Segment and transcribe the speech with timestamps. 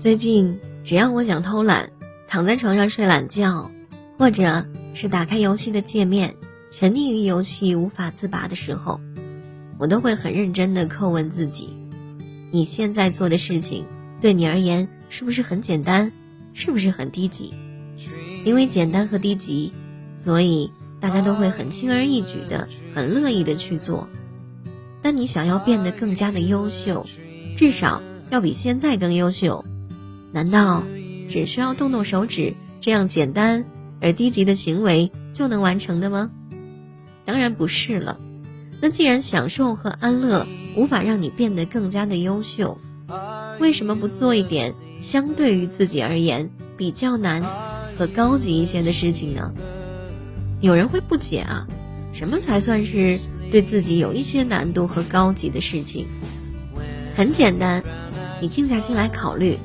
[0.00, 1.92] 最近只要我想偷懒，
[2.26, 3.70] 躺在床上睡懒觉，
[4.16, 6.34] 或者是打开游戏的界面，
[6.72, 8.98] 沉溺于游戏无法自拔的时候，
[9.76, 11.76] 我都会很认真的叩问自己：
[12.50, 13.84] 你现在做的事情
[14.22, 16.10] 对你而言是不是很简单？
[16.54, 17.52] 是不是很低级？
[18.46, 19.70] 因为简单和低级，
[20.16, 24.08] 所以大家都会很轻而易举的、很乐意的去做。
[25.02, 27.04] 但你想要变得更加的优秀，
[27.54, 29.62] 至少要比现在更优秀。
[30.32, 30.82] 难道
[31.28, 33.64] 只需要动动手指这样简单
[34.00, 36.30] 而低级的行为就能完成的吗？
[37.24, 38.18] 当然不是了。
[38.80, 42.78] 那既然享受和安乐无法让你变得更加的优秀，
[43.58, 47.44] 为什么不做一点相对于自己而言比较难
[47.98, 49.52] 和高级一些的事情呢？
[50.60, 51.66] 有人会不解啊，
[52.12, 53.18] 什么才算是
[53.50, 56.06] 对自己有一些难度和高级的事情？
[57.14, 57.82] 很简单，
[58.40, 59.58] 你静下心来考虑。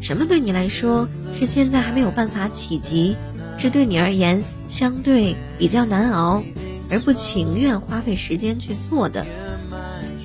[0.00, 3.16] 什么对你来说是现在还没有办法企及，
[3.58, 6.42] 是对你而言相对比较难熬，
[6.90, 9.26] 而不情愿花费时间去做的？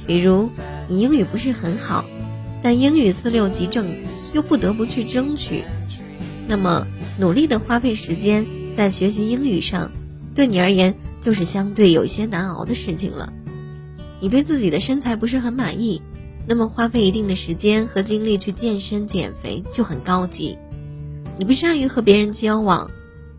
[0.05, 0.50] 比如
[0.88, 2.05] 你英语不是很好，
[2.61, 3.95] 但英语四六级证
[4.33, 5.63] 又不得不去争取，
[6.47, 6.85] 那么
[7.17, 9.91] 努力的花费时间在学习英语上，
[10.35, 13.31] 对你而言就是相对有一些难熬的事情了。
[14.19, 16.02] 你对自己的身材不是很满意。
[16.47, 20.58] 那么花费一定的时间和精力去健身减肥就很高级。
[21.38, 22.89] 你不善于和别人交往，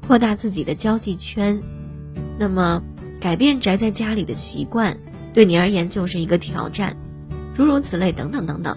[0.07, 1.61] 扩大自己的交际圈，
[2.39, 2.83] 那么
[3.21, 4.97] 改变宅在家里的习惯
[5.35, 6.97] 对你而言就是一个挑战。
[7.55, 8.77] 诸如此类等等等等。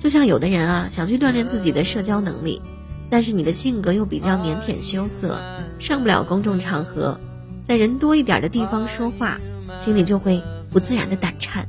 [0.00, 2.60] 就像有的人啊想去锻炼自己的社交能力，
[3.08, 5.38] 但是你的性格又比较腼腆羞涩，
[5.78, 7.20] 上不了公众场合，
[7.66, 9.38] 在人多一点的地方说话，
[9.80, 11.68] 心里就会不自然的胆颤。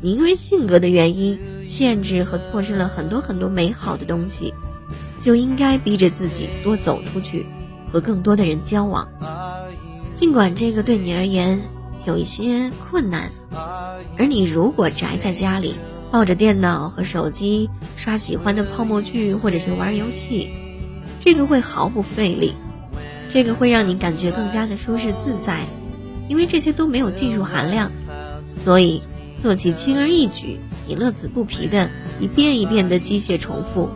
[0.00, 4.54] 你因为性格的原因，限制和错失了很多很多美好的东西，
[5.20, 7.44] 就应该逼着自己多走出去，
[7.90, 9.08] 和更多的人交往。
[10.14, 11.60] 尽管这个对你而言
[12.06, 13.32] 有一些困难，
[14.16, 15.74] 而你如果宅在家里，
[16.12, 20.48] 抱着电脑和手机刷喜欢的泡沫剧或者是玩游戏，
[21.20, 22.54] 这个会毫不费力，
[23.28, 25.64] 这个会让你感觉更加的舒适自在，
[26.28, 27.90] 因为这些都没有技术含量，
[28.46, 29.02] 所以。
[29.38, 31.88] 做起轻而易举，你乐此不疲的
[32.20, 33.88] 一遍一遍的机械重复，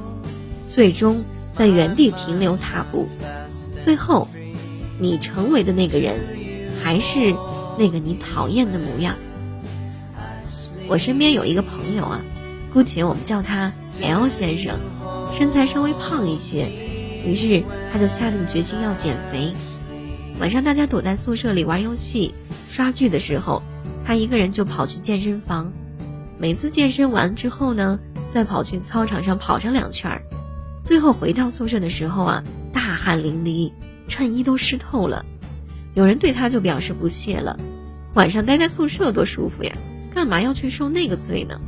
[0.68, 3.08] 最终在原地停留踏步，
[3.82, 4.28] 最后，
[5.00, 6.20] 你成为的那个人，
[6.80, 7.34] 还是
[7.76, 9.16] 那个你讨厌的模样。
[10.86, 12.20] 我身边有一个朋友啊，
[12.72, 14.78] 姑且我们叫他 L 先生，
[15.32, 16.70] 身材稍微胖一些，
[17.26, 19.52] 于是他就下定决心要减肥。
[20.38, 22.32] 晚上大家躲在宿舍里玩游戏、
[22.70, 23.64] 刷剧的时候。
[24.04, 25.72] 他一个人就跑去健身房，
[26.38, 27.98] 每次健身完之后呢，
[28.32, 30.22] 再跑去操场上跑上两圈儿，
[30.82, 33.72] 最后回到宿舍的时候啊，大汗淋漓，
[34.08, 35.24] 衬衣都湿透了。
[35.94, 37.58] 有人对他就表示不屑了
[38.14, 39.76] ：“晚上待在宿舍多舒服呀，
[40.14, 41.60] 干嘛要去受那个罪呢？”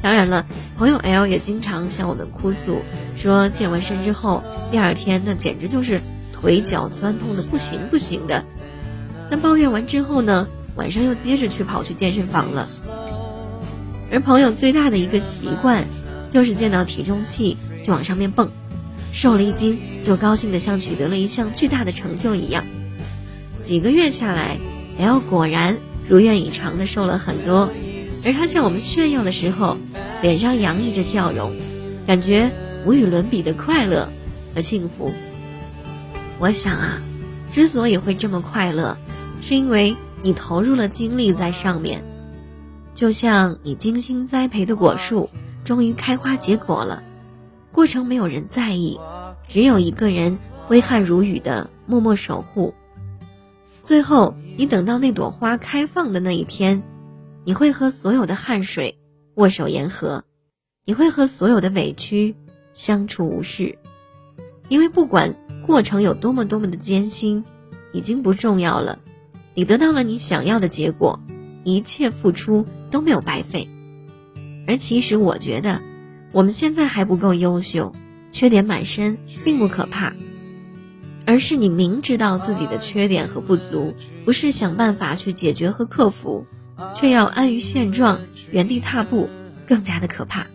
[0.00, 0.46] 当然了，
[0.76, 2.82] 朋友 L 也经常向我们哭诉，
[3.16, 6.00] 说健完身之后，第二天那简直就是
[6.32, 8.44] 腿脚酸痛的不行不行的。
[9.28, 10.46] 但抱怨完之后呢？
[10.78, 12.68] 晚上又接着去跑去健身房了，
[14.12, 15.84] 而朋友最大的一个习惯，
[16.30, 18.48] 就是见到体重器就往上面蹦，
[19.12, 22.64] 瘦了一斤就高兴的像取得了一项巨大的成就一样。
[23.64, 24.56] 几个月下来
[25.00, 25.76] ，L 果然
[26.08, 27.68] 如愿以偿的瘦了很多，
[28.24, 29.76] 而他向我们炫耀的时候，
[30.22, 31.56] 脸上洋溢着笑容，
[32.06, 32.52] 感觉
[32.86, 34.08] 无与伦比的快乐
[34.54, 35.12] 和幸福。
[36.38, 37.02] 我想啊，
[37.52, 38.96] 之所以会这么快乐，
[39.42, 39.96] 是因为。
[40.22, 42.02] 你投入了精力在上面，
[42.94, 45.30] 就像你精心栽培的果树，
[45.64, 47.02] 终于开花结果了。
[47.72, 48.98] 过程没有人在意，
[49.48, 52.74] 只有一个人挥汗如雨的默默守护。
[53.82, 56.82] 最后，你等到那朵花开放的那一天，
[57.44, 58.98] 你会和所有的汗水
[59.36, 60.24] 握手言和，
[60.84, 62.34] 你会和所有的委屈
[62.72, 63.78] 相处无事，
[64.68, 67.44] 因为不管过程有多么多么的艰辛，
[67.92, 68.98] 已经不重要了。
[69.58, 71.18] 你得到了你想要的结果，
[71.64, 73.66] 一切付出都没有白费。
[74.68, 75.82] 而其实我觉得，
[76.30, 77.92] 我们现在还不够优秀，
[78.30, 80.14] 缺点满身并不可怕，
[81.26, 83.94] 而是你明知道自己的缺点和不足，
[84.24, 86.46] 不是想办法去解决和克服，
[86.94, 88.20] 却要安于现状，
[88.52, 89.28] 原地踏步，
[89.66, 90.46] 更加的可怕。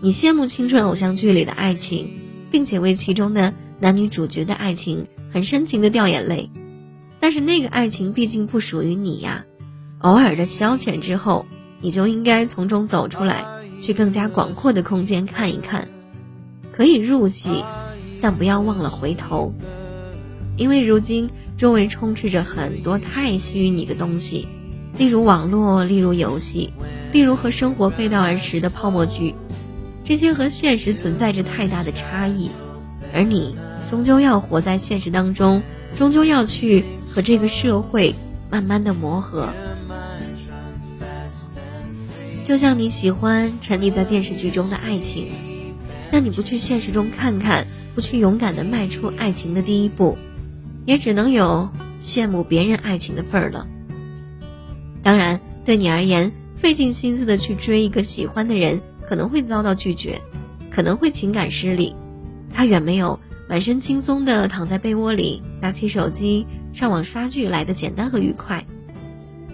[0.00, 2.08] 你羡慕青春偶像剧里的爱情，
[2.50, 6.48] 并且为其中的男女主角的爱情很深情的掉眼泪。
[7.22, 9.44] 但是那个爱情毕竟不属于你呀，
[10.00, 11.46] 偶尔的消遣之后，
[11.80, 13.46] 你就应该从中走出来，
[13.80, 15.86] 去更加广阔的空间看一看。
[16.72, 17.62] 可以入戏，
[18.20, 19.54] 但不要忘了回头，
[20.56, 24.48] 因为如今周围充斥着很多太虚拟的东西，
[24.98, 26.72] 例如网络，例如游戏，
[27.12, 29.32] 例如和生活背道而驰的泡沫剧，
[30.04, 32.50] 这些和现实存在着太大的差异，
[33.14, 33.54] 而你
[33.88, 35.62] 终究要活在现实当中，
[35.96, 38.14] 终究要去和这个社会
[38.50, 39.48] 慢慢的磨合。
[42.44, 45.28] 就像你喜欢沉溺在电视剧中的爱情，
[46.10, 50.18] 但你不去现实中看看，不去勇敢的迈出爱情的第一步，
[50.84, 51.68] 也只能有
[52.02, 53.66] 羡慕别人爱情的份儿了。
[55.04, 60.20] 当然，对你而言，费尽心思的去追一个喜欢的人，可能会遭到拒绝，
[60.68, 61.94] 可能会情感失利，
[62.52, 63.18] 他远没有
[63.52, 68.64] 满身轻松的躺在被窝里，拿起手机上网刷剧来的简单和愉快。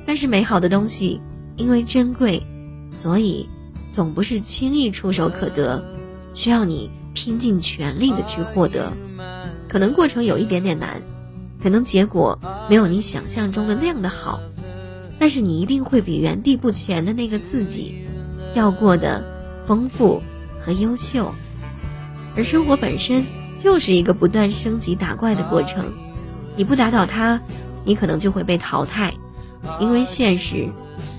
[0.07, 1.21] 但是美好的东西，
[1.57, 2.41] 因为珍贵。
[2.93, 3.49] 所以，
[3.91, 5.85] 总不是轻易触手可得，
[6.33, 8.93] 需要你拼尽全力的去获得。
[9.69, 11.03] 可能过程有一点点难，
[11.61, 12.39] 可能结果
[12.71, 14.39] 没有你想象中的那样的好，
[15.19, 18.07] 但是你一定会比原地不前的那个自己
[18.55, 19.25] 要过得
[19.67, 20.23] 丰富
[20.61, 21.35] 和优秀。
[22.37, 23.25] 而生活本身
[23.59, 25.93] 就是一个不断升级打怪的过程，
[26.57, 27.41] 你不打倒他，
[27.85, 29.15] 你可能就会被淘汰，
[29.81, 30.69] 因为现实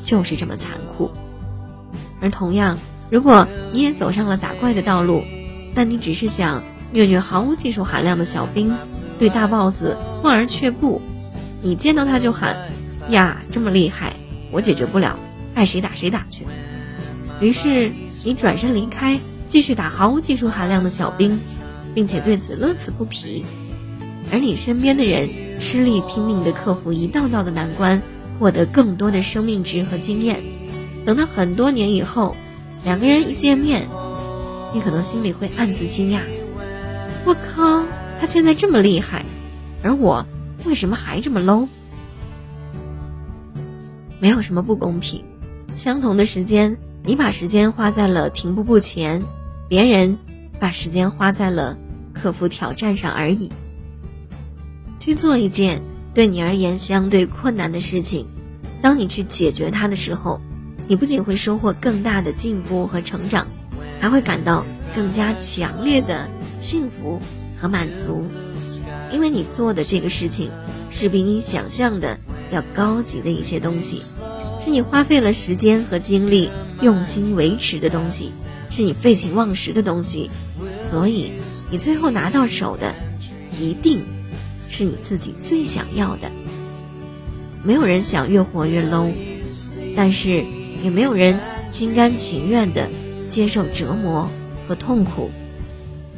[0.06, 1.12] 就是这么残酷。
[2.22, 2.78] 而同样，
[3.10, 5.24] 如果你也走上了打怪的道路，
[5.76, 8.74] 但你只是想虐虐毫无技术含量的小兵，
[9.18, 9.84] 对大 boss
[10.24, 11.02] 望而却步，
[11.62, 12.56] 你见到他就喊
[13.10, 14.14] ：“呀，这么厉害，
[14.52, 15.18] 我解决不了，
[15.54, 16.46] 爱谁打谁打去。”
[17.42, 17.92] 于是
[18.26, 21.40] 你转身离开，继续打毫无技术含量的小兵，
[21.94, 23.46] 并且对此乐此不疲。
[24.32, 28.02] 而你身边的人吃力拼命地克服一道道的难关，
[28.40, 30.42] 获得更多的生命值和经验。
[31.06, 32.36] 等到很多年以后，
[32.84, 33.88] 两个人一见面，
[34.74, 36.20] 你可能心里会暗自惊讶
[37.26, 37.84] ：“我靠，
[38.20, 39.26] 他现在这么厉害，
[39.82, 40.26] 而我
[40.66, 41.68] 为什么还这么 low？”
[44.20, 45.24] 没有什么不公平，
[45.76, 49.24] 相同的时间，你把时间花在了停步不前，
[49.68, 50.20] 别人
[50.60, 51.78] 把时间花在了
[52.14, 53.50] 克服挑战上而已。
[55.00, 55.82] 去做一件
[56.14, 58.28] 对你而言相对困难的事情，
[58.82, 60.42] 当你去解决它的时候。
[60.88, 63.46] 你不仅会收获更大的进步和成长，
[64.00, 64.66] 还会感到
[64.96, 66.28] 更加强烈的
[66.60, 67.22] 幸福
[67.60, 68.26] 和满足，
[69.12, 70.50] 因为你做的这个事情
[70.90, 72.20] 是比你想象的
[72.52, 74.02] 要高级的一些东西，
[74.66, 76.50] 是你花费了时间和精力
[76.82, 78.32] 用心维持的东西，
[78.70, 80.30] 是你废寝忘食的东西，
[80.84, 81.32] 所以
[81.72, 82.96] 你最后拿到手的
[83.60, 84.04] 一定
[84.70, 86.32] 是你自己最想要的。
[87.64, 89.12] 没有人想越活越 low，
[89.96, 90.46] 但是。
[90.82, 92.90] 也没有人心甘情愿的
[93.28, 94.30] 接受折磨
[94.66, 95.30] 和痛苦，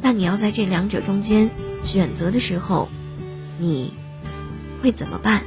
[0.00, 1.50] 但你要在这两者中间
[1.82, 2.88] 选择的时候，
[3.58, 3.92] 你
[4.80, 5.42] 会怎么办？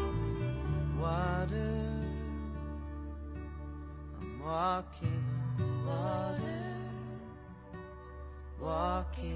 [8.95, 9.34] walking.